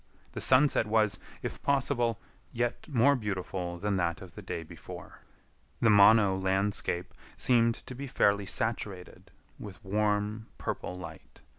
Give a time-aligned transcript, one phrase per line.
[0.31, 2.19] The sunset was, if possible,
[2.51, 5.19] yet more beautiful than that of the day before.
[5.79, 9.29] The Mono landscape seemed to be fairly saturated
[9.59, 11.41] with warm, purple light.